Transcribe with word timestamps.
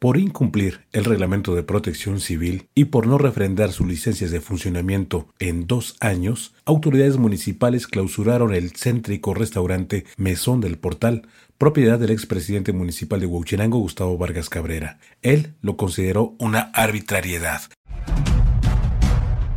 Por 0.00 0.16
incumplir 0.16 0.86
el 0.92 1.04
reglamento 1.04 1.54
de 1.54 1.62
protección 1.62 2.20
civil 2.20 2.70
y 2.74 2.86
por 2.86 3.06
no 3.06 3.18
refrendar 3.18 3.70
sus 3.70 3.86
licencias 3.86 4.30
de 4.30 4.40
funcionamiento 4.40 5.28
en 5.38 5.66
dos 5.66 5.98
años, 6.00 6.54
autoridades 6.64 7.18
municipales 7.18 7.86
clausuraron 7.86 8.54
el 8.54 8.70
céntrico 8.70 9.34
restaurante 9.34 10.06
Mesón 10.16 10.62
del 10.62 10.78
Portal, 10.78 11.28
propiedad 11.58 11.98
del 11.98 12.12
expresidente 12.12 12.72
municipal 12.72 13.20
de 13.20 13.26
Huachinango, 13.26 13.78
Gustavo 13.78 14.16
Vargas 14.16 14.48
Cabrera. 14.48 14.98
Él 15.20 15.52
lo 15.60 15.76
consideró 15.76 16.34
una 16.38 16.70
arbitrariedad. 16.72 17.60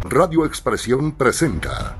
Radio 0.01 0.45
Expresión 0.45 1.13
presenta 1.13 1.97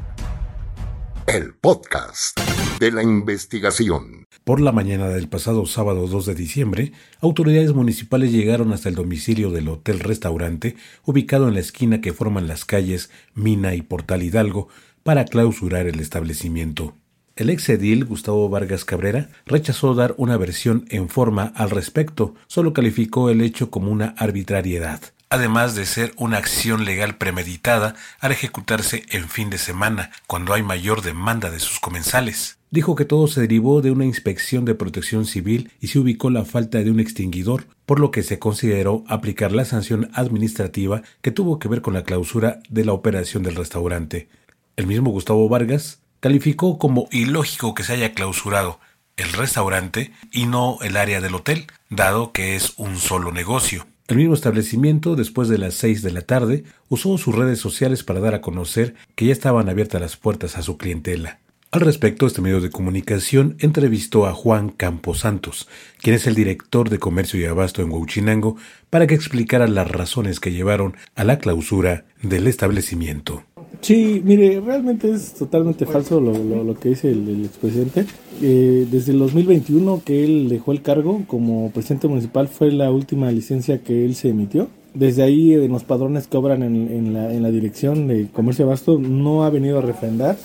el 1.28 1.54
podcast 1.54 2.38
de 2.78 2.92
la 2.92 3.04
investigación. 3.04 4.23
Por 4.44 4.60
la 4.60 4.74
mañana 4.74 5.08
del 5.08 5.30
pasado 5.30 5.66
sábado 5.66 6.06
2 6.06 6.26
de 6.26 6.36
diciembre, 6.36 6.92
autoridades 7.22 7.74
municipales 7.74 8.34
llegaron 8.34 8.74
hasta 8.74 8.90
el 8.90 8.96
domicilio 8.96 9.52
del 9.52 9.70
Hotel 9.70 10.02
Restaurante, 10.02 10.76
ubicado 11.06 11.48
en 11.48 11.54
la 11.54 11.62
esquina 11.62 12.02
que 12.02 12.12
forman 12.12 12.48
las 12.48 12.66
calles 12.66 13.10
Mina 13.36 13.74
y 13.74 13.82
Portal 13.82 14.22
Hidalgo, 14.22 14.68
para 15.02 15.24
clausurar 15.24 15.88
el 15.88 16.02
establecimiento. 16.02 16.94
El 17.38 17.52
ex 17.52 17.70
edil 17.70 18.04
Gustavo 18.04 18.50
Vargas 18.50 18.84
Cabrera 18.84 19.30
rechazó 19.46 19.96
dar 19.96 20.14
una 20.18 20.36
versión 20.36 20.86
en 20.90 21.08
forma 21.08 21.54
al 21.56 21.70
respecto, 21.70 22.36
solo 22.48 22.74
calificó 22.74 23.30
el 23.30 23.40
hecho 23.40 23.72
como 23.72 23.92
una 23.92 24.14
arbitrariedad 24.18 25.02
además 25.30 25.74
de 25.74 25.88
ser 25.88 26.14
una 26.16 26.38
acción 26.38 26.86
legal 26.86 27.18
premeditada 27.18 27.96
al 28.20 28.32
ejecutarse 28.32 29.04
en 29.10 29.30
fin 29.30 29.50
de 29.50 29.58
semana, 29.58 30.12
cuando 30.28 30.54
hay 30.54 30.62
mayor 30.62 31.02
demanda 31.02 31.50
de 31.50 31.60
sus 31.60 31.80
comensales. 31.80 32.60
Dijo 32.74 32.96
que 32.96 33.06
todo 33.06 33.28
se 33.28 33.42
derivó 33.42 33.84
de 33.84 33.92
una 33.92 34.04
inspección 34.04 34.66
de 34.66 34.74
protección 34.74 35.28
civil 35.28 35.70
y 35.80 35.90
se 35.90 36.00
ubicó 36.00 36.32
la 36.32 36.44
falta 36.44 36.80
de 36.80 36.90
un 36.90 37.00
extinguidor, 37.00 37.68
por 37.86 38.00
lo 38.00 38.10
que 38.10 38.24
se 38.24 38.40
consideró 38.40 39.04
aplicar 39.08 39.52
la 39.52 39.64
sanción 39.64 40.10
administrativa 40.16 41.04
que 41.22 41.30
tuvo 41.30 41.60
que 41.60 41.68
ver 41.68 41.84
con 41.84 41.94
la 41.94 42.02
clausura 42.02 42.62
de 42.70 42.84
la 42.84 42.94
operación 42.94 43.44
del 43.44 43.58
restaurante. 43.58 44.28
El 44.76 44.88
mismo 44.88 45.12
Gustavo 45.12 45.48
Vargas 45.48 46.00
calificó 46.20 46.80
como 46.80 47.08
ilógico 47.12 47.76
que 47.76 47.84
se 47.84 47.94
haya 47.94 48.16
clausurado 48.16 48.80
el 49.18 49.32
restaurante 49.34 50.12
y 50.32 50.48
no 50.48 50.80
el 50.82 50.98
área 50.98 51.22
del 51.22 51.36
hotel, 51.36 51.68
dado 51.92 52.32
que 52.32 52.56
es 52.56 52.74
un 52.78 52.98
solo 52.98 53.32
negocio. 53.32 53.86
El 54.08 54.18
mismo 54.18 54.34
establecimiento, 54.34 55.16
después 55.16 55.48
de 55.48 55.60
las 55.60 55.76
seis 55.76 56.02
de 56.02 56.10
la 56.10 56.22
tarde, 56.22 56.64
usó 56.90 57.20
sus 57.20 57.36
redes 57.36 57.60
sociales 57.60 58.04
para 58.04 58.20
dar 58.20 58.34
a 58.34 58.42
conocer 58.42 58.96
que 59.14 59.28
ya 59.28 59.32
estaban 59.32 59.70
abiertas 59.70 60.02
las 60.02 60.18
puertas 60.18 60.58
a 60.58 60.64
su 60.64 60.80
clientela. 60.80 61.38
Al 61.74 61.82
respecto, 61.82 62.28
este 62.28 62.40
medio 62.40 62.62
de 62.62 62.70
comunicación 62.70 63.56
entrevistó 63.58 64.28
a 64.28 64.34
Juan 64.34 64.70
Campos 64.70 65.22
Santos, 65.22 65.68
quien 66.04 66.16
es 66.16 66.28
el 66.28 66.36
director 66.36 66.92
de 66.92 67.00
Comercio 67.00 67.40
y 67.40 67.46
Abasto 67.46 67.82
en 67.82 67.92
Huachinango, 67.92 68.58
para 68.92 69.08
que 69.08 69.16
explicara 69.16 69.68
las 69.68 69.90
razones 69.90 70.40
que 70.40 70.52
llevaron 70.52 70.94
a 71.16 71.24
la 71.24 71.40
clausura 71.40 72.06
del 72.22 72.46
establecimiento. 72.46 73.42
Sí, 73.82 74.22
mire, 74.24 74.62
realmente 74.62 75.10
es 75.10 75.34
totalmente 75.34 75.88
falso 75.88 76.22
lo, 76.22 76.80
que 76.80 76.90
dice 76.90 77.10
el, 77.10 77.44
expresidente. 77.44 78.06
Eh, 78.40 78.86
desde 78.92 79.12
el 79.12 79.18
2021 79.18 80.04
que 80.06 80.24
él 80.24 80.50
dejó 80.50 80.74
el 80.74 80.84
cargo 80.84 81.24
como 81.26 81.72
presidente 81.72 82.08
municipal 82.08 82.50
fue 82.50 82.72
la 82.72 82.92
última 82.92 83.32
licencia 83.32 83.82
que 83.82 84.06
él 84.06 84.14
se 84.14 84.30
emitió. 84.30 84.70
Desde 84.94 85.24
ahí 85.24 85.56
en 85.56 85.72
los 85.72 85.84
padrones 85.84 86.28
que 86.28 86.38
obran 86.38 86.62
en, 86.62 87.14
la, 87.14 87.34
en 87.34 87.42
la, 87.42 87.50
dirección 87.50 88.08
de 88.08 88.28
comercio 88.32 88.66
abasto 88.66 89.00
no 89.00 89.44
ha 89.44 89.50
venido 89.50 89.80
a 89.80 89.82
refrendar, 89.82 90.38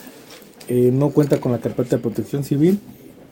eh, 0.69 0.91
no 0.93 1.11
cuenta 1.11 1.41
con 1.41 1.53
la 1.53 1.59
carpeta 1.59 1.97
de 1.97 2.03
protección 2.03 2.45
civil 2.45 2.79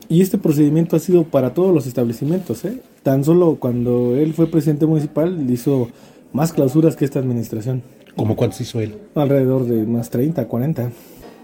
y 0.09 0.23
este 0.23 0.39
procedimiento 0.39 0.97
ha 0.97 1.01
sido 1.01 1.25
para 1.25 1.53
todos 1.53 1.75
los 1.75 1.87
establecimientos. 1.87 2.65
¿eh? 2.65 2.81
Tan 3.03 3.25
solo 3.25 3.57
cuando 3.57 4.17
él 4.17 4.35
fue 4.35 4.47
presidente 4.47 4.87
municipal 4.87 5.51
hizo 5.51 5.89
más 6.33 6.53
clausuras 6.53 6.97
que 6.97 7.05
esta 7.05 7.19
administración. 7.19 7.83
¿Cómo 8.17 8.37
cuántos 8.37 8.61
hizo 8.61 8.81
él? 8.81 8.95
Alrededor 9.15 9.67
de 9.67 9.85
más 9.85 10.09
30, 10.11 10.47
40. 10.47 10.91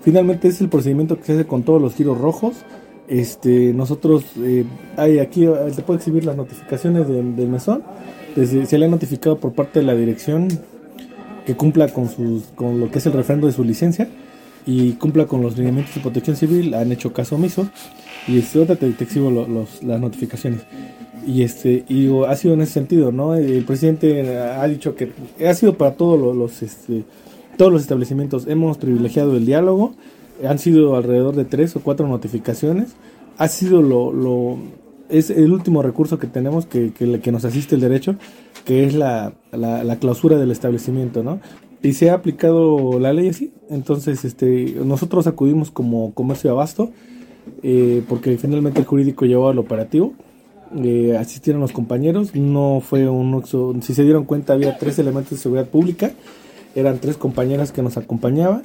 Finalmente 0.02 0.48
es 0.48 0.60
el 0.60 0.68
procedimiento 0.68 1.18
que 1.18 1.24
se 1.24 1.32
hace 1.34 1.46
con 1.46 1.62
todos 1.62 1.82
los 1.82 1.94
giros 1.94 2.18
rojos. 2.18 2.56
Este, 3.08 3.74
nosotros, 3.74 4.24
eh, 4.38 4.64
hay 4.96 5.18
aquí, 5.18 5.46
te 5.76 5.82
puedo 5.82 5.98
exhibir 5.98 6.24
las 6.24 6.36
notificaciones 6.36 7.06
del 7.08 7.48
mesón. 7.48 7.82
Desde, 8.34 8.64
se 8.64 8.78
le 8.78 8.86
ha 8.86 8.88
notificado 8.88 9.38
por 9.38 9.52
parte 9.52 9.80
de 9.80 9.86
la 9.86 9.94
dirección 9.94 10.48
que 11.44 11.54
cumpla 11.54 11.88
con, 11.88 12.08
sus, 12.08 12.44
con 12.54 12.80
lo 12.80 12.90
que 12.90 12.98
es 12.98 13.06
el 13.06 13.12
refrendo 13.12 13.46
de 13.46 13.52
su 13.52 13.64
licencia 13.64 14.08
y 14.66 14.92
cumpla 14.92 15.26
con 15.26 15.42
los 15.42 15.56
lineamientos 15.56 15.94
de 15.94 16.00
protección 16.00 16.36
civil. 16.36 16.74
Han 16.74 16.92
hecho 16.92 17.12
caso 17.12 17.36
omiso. 17.36 17.68
Y 18.28 18.38
este, 18.38 18.60
otra 18.60 18.76
te, 18.76 18.86
exhibo 18.86 19.30
los, 19.30 19.82
las 19.82 20.00
notificaciones 20.00 20.62
y 21.26 21.42
este 21.42 21.84
y 21.88 22.08
ha 22.26 22.36
sido 22.36 22.54
en 22.54 22.62
ese 22.62 22.72
sentido 22.72 23.12
no 23.12 23.34
el 23.34 23.64
presidente 23.64 24.38
ha 24.38 24.66
dicho 24.66 24.94
que 24.94 25.12
ha 25.46 25.54
sido 25.54 25.74
para 25.74 25.94
todos 25.94 26.36
los, 26.36 26.62
este, 26.62 27.04
todos 27.56 27.72
los 27.72 27.82
establecimientos 27.82 28.46
hemos 28.46 28.78
privilegiado 28.78 29.36
el 29.36 29.46
diálogo 29.46 29.94
han 30.46 30.58
sido 30.58 30.96
alrededor 30.96 31.36
de 31.36 31.44
tres 31.44 31.76
o 31.76 31.80
cuatro 31.80 32.08
notificaciones 32.08 32.94
ha 33.38 33.48
sido 33.48 33.82
lo, 33.82 34.12
lo 34.12 34.58
es 35.08 35.30
el 35.30 35.52
último 35.52 35.82
recurso 35.82 36.18
que 36.18 36.26
tenemos 36.26 36.66
que, 36.66 36.92
que, 36.92 37.20
que 37.20 37.32
nos 37.32 37.44
asiste 37.44 37.74
el 37.74 37.80
derecho 37.80 38.16
que 38.64 38.84
es 38.84 38.94
la, 38.94 39.32
la, 39.52 39.96
clausura 39.96 40.38
del 40.38 40.50
establecimiento 40.50 41.22
no 41.22 41.40
y 41.82 41.92
se 41.94 42.10
ha 42.10 42.14
aplicado 42.14 42.98
la 42.98 43.12
ley 43.12 43.28
así 43.28 43.52
entonces 43.72 44.24
este 44.24 44.76
nosotros 44.84 45.26
acudimos 45.26 45.70
como 45.70 46.12
comercio 46.14 46.50
de 46.50 46.54
abasto 46.54 46.90
eh, 47.62 48.02
porque 48.08 48.38
finalmente 48.38 48.78
el 48.78 48.86
jurídico 48.86 49.24
llevó 49.24 49.48
al 49.48 49.58
operativo 49.58 50.14
eh, 50.76 51.18
asistieron 51.18 51.60
los 51.60 51.72
compañeros, 51.72 52.34
no 52.34 52.80
fue 52.80 53.06
un 53.06 53.44
si 53.82 53.94
se 53.94 54.04
dieron 54.04 54.24
cuenta 54.24 54.54
había 54.54 54.78
tres 54.78 54.98
elementos 54.98 55.32
de 55.32 55.36
seguridad 55.36 55.68
pública, 55.68 56.12
eran 56.74 56.98
tres 56.98 57.18
compañeras 57.18 57.72
que 57.72 57.82
nos 57.82 57.98
acompañaban, 57.98 58.62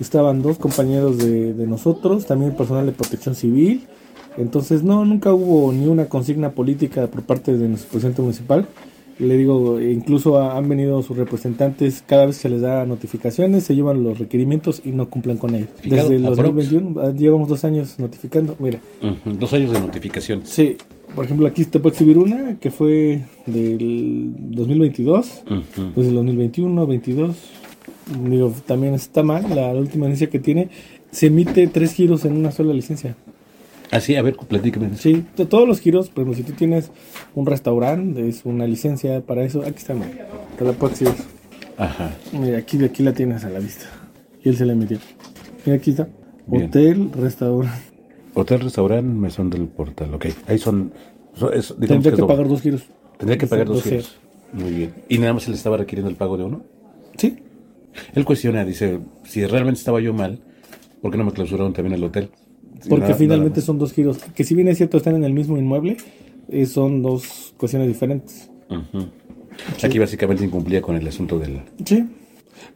estaban 0.00 0.42
dos 0.42 0.58
compañeros 0.58 1.18
de, 1.18 1.54
nosotros, 1.68 2.26
también 2.26 2.56
personal 2.56 2.86
de 2.86 2.92
protección 2.92 3.36
civil, 3.36 3.86
entonces 4.36 4.82
no, 4.82 5.04
nunca 5.04 5.32
hubo 5.32 5.72
ni 5.72 5.86
una 5.86 6.06
consigna 6.06 6.50
política 6.50 7.06
por 7.06 7.22
parte 7.22 7.56
de 7.56 7.68
nuestro 7.68 7.90
presidente 7.90 8.22
municipal, 8.22 8.66
le 9.18 9.36
digo, 9.36 9.80
incluso 9.80 10.40
han 10.40 10.68
venido 10.68 11.02
sus 11.02 11.16
representantes, 11.16 12.02
cada 12.06 12.26
vez 12.26 12.36
que 12.36 12.42
se 12.42 12.48
les 12.48 12.60
da 12.60 12.84
notificaciones, 12.84 13.64
se 13.64 13.74
llevan 13.74 14.02
los 14.02 14.18
requerimientos 14.18 14.82
y 14.84 14.90
no 14.90 15.08
cumplen 15.08 15.36
con 15.36 15.54
ellos. 15.54 15.68
Desde 15.84 16.16
el 16.16 16.22
2021 16.22 17.00
ah, 17.00 17.12
llevamos 17.12 17.48
dos 17.48 17.64
años 17.64 17.98
notificando, 17.98 18.56
mira. 18.58 18.80
dos 19.24 19.52
años 19.52 19.72
de 19.72 19.80
notificación. 19.80 20.42
Sí, 20.44 20.76
por 21.14 21.24
ejemplo, 21.24 21.46
aquí 21.46 21.64
te 21.64 21.78
puedo 21.78 21.92
exhibir 21.92 22.18
una 22.18 22.58
que 22.58 22.70
fue 22.70 23.22
del 23.46 24.32
2022, 24.50 25.44
pues 25.94 26.06
del 26.06 26.14
2021, 26.16 26.86
22. 26.86 27.36
Digo, 28.28 28.52
también 28.66 28.94
está 28.94 29.22
mal, 29.22 29.46
la, 29.54 29.68
última 29.68 30.06
licencia 30.06 30.28
que 30.28 30.38
tiene, 30.38 30.68
se 31.10 31.26
emite 31.28 31.66
tres 31.68 31.92
giros 31.92 32.24
en 32.24 32.36
una 32.36 32.50
sola 32.50 32.74
licencia. 32.74 33.16
Así, 33.94 34.16
ah, 34.16 34.18
a 34.18 34.22
ver, 34.22 34.36
platícame. 34.36 34.96
Sí, 34.96 35.24
todos 35.48 35.68
los 35.68 35.78
giros, 35.78 36.10
por 36.10 36.22
ejemplo, 36.22 36.36
si 36.36 36.42
tú 36.42 36.52
tienes 36.56 36.90
un 37.36 37.46
restaurante, 37.46 38.28
es 38.28 38.44
una 38.44 38.66
licencia 38.66 39.20
para 39.20 39.44
eso, 39.44 39.60
aquí 39.60 39.76
está, 39.78 39.94
te 40.58 40.64
la 40.64 40.72
puedo 40.72 40.92
exhibir. 40.92 41.14
Ajá. 41.78 42.12
Mira, 42.32 42.58
aquí, 42.58 42.84
aquí 42.84 43.04
la 43.04 43.12
tienes 43.12 43.44
a 43.44 43.50
la 43.50 43.60
vista. 43.60 43.84
Y 44.42 44.48
él 44.48 44.56
se 44.56 44.66
la 44.66 44.72
emitió. 44.72 44.98
Mira, 45.64 45.78
aquí 45.78 45.90
está. 45.92 46.08
Hotel, 46.50 47.12
restaurante. 47.12 47.78
Hotel, 48.34 48.60
restaurante, 48.62 49.14
mesón 49.14 49.48
del 49.48 49.68
portal, 49.68 50.12
ok. 50.14 50.26
Ahí 50.48 50.58
son... 50.58 50.92
Tendría 51.78 52.16
que, 52.16 52.24
pagar 52.24 52.48
dos 52.48 52.62
giros. 52.62 52.82
Tendría 53.16 53.38
que 53.38 53.46
pagar 53.46 53.68
dos, 53.68 53.84
giros. 53.84 54.16
Muy 54.52 54.70
bien. 54.70 54.94
¿Y 55.08 55.18
nada 55.18 55.34
más 55.34 55.44
se 55.44 55.50
le 55.50 55.56
estaba 55.56 55.76
requiriendo 55.76 56.10
el 56.10 56.16
pago 56.16 56.36
de 56.36 56.42
uno? 56.42 56.64
Sí. 57.16 57.38
Él 58.12 58.24
cuestiona, 58.24 58.64
dice, 58.64 58.98
si 59.22 59.46
realmente 59.46 59.78
estaba 59.78 60.00
yo 60.00 60.12
mal, 60.12 60.40
¿por 61.00 61.12
qué 61.12 61.18
no 61.18 61.22
me 61.22 61.30
clausuraron 61.30 61.72
también 61.72 61.94
el 61.94 62.02
hotel? 62.02 62.30
Porque 62.88 63.14
finalmente 63.14 63.60
son 63.60 63.78
dos 63.78 63.92
giros, 63.92 64.18
que 64.34 64.44
si 64.44 64.54
bien 64.54 64.68
es 64.68 64.76
cierto 64.76 64.96
están 64.96 65.16
en 65.16 65.24
el 65.24 65.32
mismo 65.32 65.56
inmueble, 65.56 65.96
eh, 66.48 66.66
son 66.66 67.02
dos 67.02 67.54
cuestiones 67.56 67.88
diferentes. 67.88 68.50
Aquí 69.82 69.98
básicamente 69.98 70.44
incumplía 70.44 70.82
con 70.82 70.96
el 70.96 71.06
asunto 71.06 71.38
del... 71.38 71.62
Sí. 71.84 72.04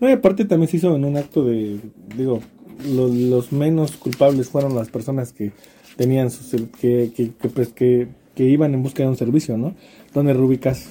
No, 0.00 0.08
y 0.08 0.12
aparte 0.12 0.44
también 0.44 0.68
se 0.68 0.76
hizo 0.76 0.94
en 0.94 1.04
un 1.04 1.16
acto 1.16 1.44
de, 1.44 1.78
digo, 2.16 2.40
los, 2.86 3.52
menos 3.52 3.96
culpables 3.96 4.48
fueron 4.48 4.74
las 4.74 4.88
personas 4.88 5.32
que 5.32 5.52
tenían 5.96 6.30
sus, 6.30 6.62
que, 6.80 7.10
que, 7.14 7.48
pues, 7.48 7.68
que, 7.68 8.08
que, 8.34 8.44
iban 8.44 8.74
en 8.74 8.82
busca 8.82 9.02
de 9.02 9.08
un 9.08 9.16
servicio, 9.16 9.56
¿no? 9.56 9.74
Donde 10.14 10.32
rubicas 10.32 10.88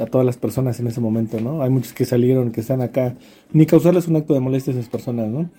a 0.00 0.06
todas 0.06 0.26
las 0.26 0.38
personas 0.38 0.80
en 0.80 0.86
ese 0.86 1.00
momento, 1.00 1.40
¿no? 1.40 1.62
Hay 1.62 1.70
muchos 1.70 1.92
que 1.92 2.04
salieron, 2.04 2.52
que 2.52 2.62
están 2.62 2.80
acá, 2.80 3.16
ni 3.52 3.66
causarles 3.66 4.08
un 4.08 4.16
acto 4.16 4.32
de 4.32 4.40
molestia 4.40 4.72
a 4.72 4.76
esas 4.76 4.88
personas, 4.88 5.28
¿no? 5.28 5.50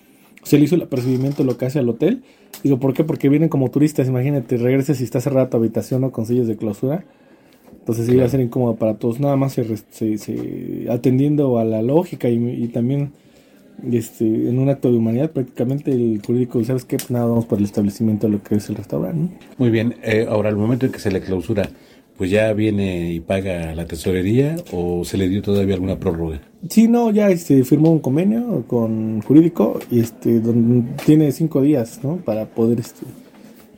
Se 0.44 0.58
le 0.58 0.66
hizo 0.66 0.76
el 0.76 0.84
apercibimiento 0.84 1.44
lo 1.44 1.58
que 1.58 1.66
hace 1.66 1.80
al 1.80 1.90
hotel. 1.90 2.24
Digo, 2.64 2.80
¿por 2.80 2.94
qué? 2.94 3.04
Porque 3.04 3.30
vienen 3.30 3.50
como 3.50 3.70
turistas, 3.70 4.08
imagínate, 4.08 4.58
regresas 4.58 5.02
y 5.02 5.04
está 5.04 5.22
cerrada 5.22 5.50
tu 5.50 5.58
habitación 5.58 6.04
o 6.04 6.12
con 6.12 6.26
sillas 6.26 6.48
de 6.48 6.58
clausura. 6.58 7.06
Entonces 7.80 8.10
iba 8.10 8.26
a 8.26 8.30
ser 8.30 8.42
incómodo 8.42 8.76
para 8.76 8.96
todos. 8.96 9.20
Nada 9.20 9.36
más 9.36 9.54
se, 9.54 10.18
se, 10.18 10.88
atendiendo 10.90 11.58
a 11.58 11.66
la 11.66 11.82
lógica 11.82 12.30
y, 12.30 12.36
y 12.36 12.68
también 12.68 13.12
este, 13.90 14.26
en 14.26 14.60
un 14.60 14.70
acto 14.70 14.92
de 14.92 14.98
humanidad, 14.98 15.32
prácticamente 15.32 15.92
el 15.92 16.22
jurídico, 16.26 16.64
¿sabes 16.64 16.86
qué? 16.86 16.98
Pues 16.98 17.10
nada, 17.10 17.26
vamos 17.26 17.46
por 17.46 17.58
el 17.58 17.66
establecimiento 17.66 18.28
de 18.28 18.34
lo 18.34 18.44
que 18.44 18.56
es 18.56 18.70
el 18.70 18.76
restaurante. 18.76 19.34
Muy 19.58 19.70
bien, 19.70 19.96
eh, 20.04 20.28
ahora 20.30 20.50
al 20.50 20.56
momento 20.56 20.86
en 20.86 20.92
que 20.92 21.00
se 21.00 21.12
le 21.12 21.22
clausura, 21.22 21.70
pues 22.22 22.30
ya 22.30 22.54
viene 22.54 23.14
y 23.14 23.20
paga 23.20 23.74
la 23.74 23.86
tesorería 23.86 24.56
o 24.72 25.04
se 25.04 25.18
le 25.18 25.28
dio 25.28 25.42
todavía 25.42 25.74
alguna 25.74 25.98
prórroga. 25.98 26.40
Sí, 26.70 26.88
no, 26.88 27.10
ya 27.10 27.32
este, 27.32 27.64
firmó 27.64 27.90
un 27.90 27.98
convenio 27.98 28.64
con 28.68 29.24
jurídico 29.24 29.80
y 29.90 30.02
este, 30.02 30.40
donde 30.40 30.88
tiene 31.04 31.32
cinco 31.32 31.62
días, 31.64 32.02
¿no? 32.04 32.18
Para 32.18 32.46
poder 32.46 32.80
este, 32.80 33.08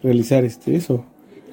realizar 0.04 0.44
este, 0.44 0.76
eso, 0.76 1.06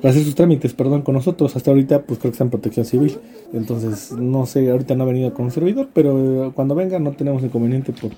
para 0.02 0.10
hacer 0.10 0.24
sus 0.24 0.34
trámites, 0.34 0.72
perdón, 0.72 1.02
con 1.02 1.14
nosotros. 1.14 1.54
Hasta 1.54 1.70
ahorita, 1.70 2.02
pues 2.02 2.18
creo 2.18 2.32
que 2.32 2.34
está 2.34 2.42
en 2.42 2.50
protección 2.50 2.84
civil. 2.84 3.18
Entonces, 3.52 4.10
no 4.10 4.44
sé, 4.46 4.68
ahorita 4.68 4.96
no 4.96 5.04
ha 5.04 5.06
venido 5.06 5.32
con 5.32 5.44
un 5.44 5.52
servidor, 5.52 5.90
pero 5.94 6.50
cuando 6.56 6.74
venga 6.74 6.98
no 6.98 7.12
tenemos 7.12 7.44
inconveniente 7.44 7.92
por 7.92 8.10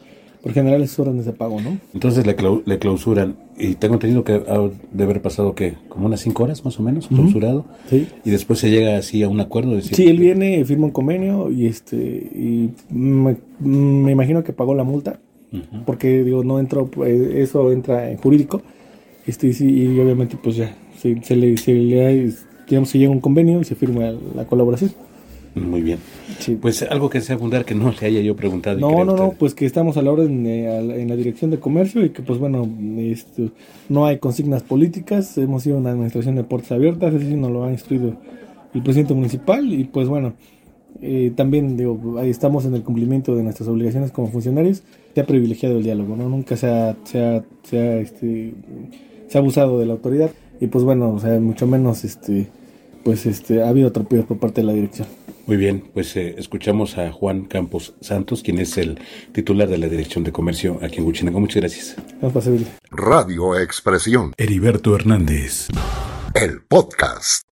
por 0.42 0.52
general 0.52 0.82
es 0.82 0.98
órdenes 0.98 1.24
de 1.24 1.32
pago, 1.32 1.60
¿no? 1.60 1.78
Entonces 1.94 2.26
le, 2.26 2.36
le 2.64 2.78
clausuran 2.78 3.36
y 3.56 3.74
tengo 3.76 3.94
entendido 3.94 4.24
que 4.24 4.32
de 4.32 5.04
haber 5.04 5.22
pasado 5.22 5.54
que 5.54 5.74
como 5.88 6.06
unas 6.06 6.20
cinco 6.20 6.42
horas 6.42 6.64
más 6.64 6.78
o 6.80 6.82
menos 6.82 7.06
clausurado 7.06 7.64
sí. 7.88 8.08
y 8.24 8.30
después 8.30 8.58
se 8.58 8.70
llega 8.70 8.96
así 8.96 9.22
a 9.22 9.28
un 9.28 9.40
acuerdo. 9.40 9.76
De 9.76 9.82
sí, 9.82 10.08
él 10.08 10.18
viene, 10.18 10.64
firma 10.64 10.86
un 10.86 10.90
convenio 10.90 11.48
y 11.50 11.66
este 11.66 11.96
y 11.96 12.70
me, 12.90 13.36
imagino 13.60 14.42
que 14.42 14.52
pagó 14.52 14.74
la 14.74 14.84
multa 14.84 15.20
porque 15.84 16.24
digo 16.24 16.42
no 16.42 16.58
entró 16.58 16.86
pues, 16.86 17.12
eso 17.34 17.70
entra 17.72 18.10
en 18.10 18.16
jurídico 18.16 18.62
este 19.26 19.48
y, 19.48 19.98
obviamente 20.00 20.38
pues 20.42 20.56
ya 20.56 20.74
se, 20.98 21.36
le 21.36 21.56
se 21.56 21.74
le 21.74 22.32
digamos 22.66 22.88
se 22.88 22.98
llega 22.98 23.12
un 23.12 23.20
convenio 23.20 23.60
y 23.60 23.64
se 23.64 23.76
firma 23.76 24.12
la 24.34 24.44
colaboración. 24.46 24.92
Muy 25.54 25.82
bien. 25.82 25.98
Pues 26.60 26.82
algo 26.82 27.10
que 27.10 27.20
sea 27.20 27.36
abundar 27.36 27.64
que 27.64 27.74
no 27.74 27.92
le 27.92 28.06
haya 28.06 28.20
yo 28.20 28.34
preguntado. 28.34 28.78
No, 28.78 29.04
no, 29.04 29.16
no, 29.16 29.32
pues 29.32 29.54
que 29.54 29.66
estamos 29.66 29.96
a 29.98 30.02
la 30.02 30.10
orden 30.10 30.46
eh, 30.46 31.00
en 31.00 31.08
la 31.08 31.16
dirección 31.16 31.50
de 31.50 31.58
comercio 31.58 32.04
y 32.04 32.10
que 32.10 32.22
pues 32.22 32.38
bueno, 32.38 32.66
esto, 32.98 33.50
no 33.88 34.06
hay 34.06 34.18
consignas 34.18 34.62
políticas, 34.62 35.36
hemos 35.36 35.64
sido 35.64 35.76
una 35.76 35.90
administración 35.90 36.36
de 36.36 36.44
puertas 36.44 36.72
abiertas, 36.72 37.12
decir, 37.12 37.36
nos 37.36 37.50
lo 37.50 37.64
ha 37.64 37.70
instruido 37.70 38.16
el 38.74 38.82
presidente 38.82 39.12
municipal 39.12 39.70
y 39.72 39.84
pues 39.84 40.08
bueno, 40.08 40.32
eh, 41.02 41.32
también 41.36 41.76
digo, 41.76 42.18
ahí 42.18 42.30
estamos 42.30 42.64
en 42.64 42.74
el 42.74 42.82
cumplimiento 42.82 43.34
de 43.34 43.42
nuestras 43.42 43.68
obligaciones 43.68 44.10
como 44.10 44.28
funcionarios, 44.28 44.82
se 45.14 45.20
ha 45.20 45.26
privilegiado 45.26 45.76
el 45.76 45.82
diálogo, 45.82 46.16
¿no? 46.16 46.28
Nunca 46.30 46.56
se 46.56 46.68
ha, 46.68 46.96
se 47.04 47.22
ha, 47.22 47.44
se 47.62 47.78
ha, 47.78 47.96
este, 47.98 48.54
se 49.28 49.36
ha 49.36 49.40
abusado 49.40 49.78
de 49.78 49.86
la 49.86 49.92
autoridad 49.92 50.30
y 50.60 50.68
pues 50.68 50.84
bueno, 50.84 51.12
o 51.12 51.18
sea, 51.18 51.38
mucho 51.40 51.66
menos 51.66 52.04
este, 52.04 52.46
pues 53.04 53.26
este, 53.26 53.62
ha 53.62 53.68
habido 53.68 53.88
atropellos 53.88 54.26
por 54.26 54.38
parte 54.38 54.60
de 54.60 54.66
la 54.66 54.72
dirección. 54.72 55.08
Muy 55.46 55.56
bien, 55.56 55.90
pues 55.92 56.16
eh, 56.16 56.36
escuchamos 56.38 56.98
a 56.98 57.10
Juan 57.12 57.44
Campos 57.44 57.94
Santos, 58.00 58.42
quien 58.42 58.58
es 58.58 58.78
el 58.78 59.00
titular 59.32 59.68
de 59.68 59.78
la 59.78 59.88
Dirección 59.88 60.24
de 60.24 60.32
Comercio 60.32 60.78
aquí 60.82 60.98
en 60.98 61.06
Huchinango. 61.06 61.40
Muchas 61.40 61.56
gracias. 61.56 61.96
Radio 62.90 63.58
Expresión. 63.58 64.32
Heriberto 64.36 64.94
Hernández. 64.94 65.68
El 66.34 66.62
podcast. 66.62 67.51